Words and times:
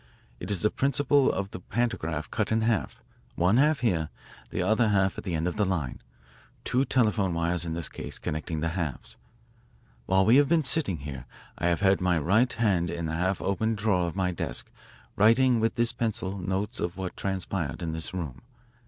It 0.39 0.49
is 0.49 0.63
the 0.63 0.71
principle 0.71 1.31
of 1.31 1.51
the 1.51 1.59
pantograph 1.59 2.31
cut 2.31 2.51
in 2.51 2.61
half, 2.61 3.03
one 3.35 3.57
half 3.57 3.81
here, 3.81 4.09
the 4.49 4.63
other 4.63 4.87
half 4.89 5.15
at 5.19 5.23
the 5.23 5.35
end 5.35 5.47
of 5.47 5.57
the 5.57 5.63
line, 5.63 6.01
two 6.63 6.85
telephone 6.85 7.35
wires 7.35 7.65
in 7.65 7.75
this 7.75 7.87
case 7.87 8.17
connecting 8.17 8.61
the 8.61 8.69
halves. 8.69 9.15
"While 10.07 10.25
we 10.25 10.37
have 10.37 10.49
been 10.49 10.63
sitting 10.63 10.97
here 11.01 11.25
I 11.55 11.67
have 11.67 11.81
had 11.81 12.01
my 12.01 12.17
right 12.17 12.51
hand 12.51 12.89
in 12.89 13.05
the 13.05 13.13
half 13.13 13.43
open 13.43 13.75
drawer 13.75 14.07
of 14.07 14.15
my 14.15 14.31
desk 14.31 14.71
writing 15.15 15.59
with 15.59 15.75
this 15.75 15.93
pencil 15.93 16.39
notes 16.39 16.79
of 16.79 16.97
what 16.97 17.11
has 17.11 17.21
transpired 17.21 17.83
in 17.83 17.91
this 17.91 18.11
room. 18.11 18.41